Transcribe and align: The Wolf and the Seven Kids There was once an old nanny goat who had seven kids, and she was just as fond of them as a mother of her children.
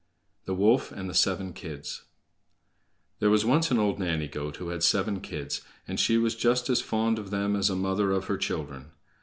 The 0.45 0.55
Wolf 0.55 0.91
and 0.91 1.07
the 1.07 1.13
Seven 1.13 1.53
Kids 1.53 2.05
There 3.19 3.29
was 3.29 3.45
once 3.45 3.69
an 3.69 3.77
old 3.77 3.99
nanny 3.99 4.27
goat 4.27 4.55
who 4.55 4.69
had 4.69 4.81
seven 4.81 5.19
kids, 5.21 5.61
and 5.87 5.99
she 5.99 6.17
was 6.17 6.33
just 6.33 6.71
as 6.71 6.81
fond 6.81 7.19
of 7.19 7.29
them 7.29 7.55
as 7.55 7.69
a 7.69 7.75
mother 7.75 8.11
of 8.11 8.25
her 8.25 8.37
children. 8.39 8.93